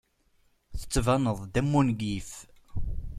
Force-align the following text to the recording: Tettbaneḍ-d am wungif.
Tettbaneḍ-d 0.79 1.55
am 1.59 1.71
wungif. 1.73 2.31